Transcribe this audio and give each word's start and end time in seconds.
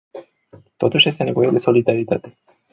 Totuși, 0.77 1.07
este 1.07 1.23
nevoie 1.23 1.47
și 1.47 1.53
de 1.53 1.59
solidaritate. 1.59 2.35